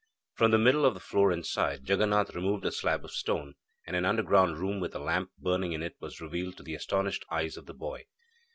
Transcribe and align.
From 0.33 0.49
the 0.49 0.57
middle 0.57 0.83
of 0.83 0.95
the 0.95 0.99
floor 0.99 1.31
inside, 1.31 1.85
Jaganath 1.85 2.33
removed 2.33 2.65
a 2.65 2.71
slab 2.71 3.05
of 3.05 3.11
stone, 3.11 3.53
and 3.85 3.95
an 3.95 4.03
underground 4.03 4.57
room 4.57 4.79
with 4.79 4.95
a 4.95 4.99
lamp 4.99 5.29
burning 5.37 5.73
in 5.73 5.83
it 5.83 5.95
was 5.99 6.19
revealed 6.19 6.57
to 6.57 6.63
the 6.63 6.73
astonished 6.73 7.23
eyes 7.29 7.55
of 7.55 7.67
the 7.67 7.75
boy. 7.75 8.05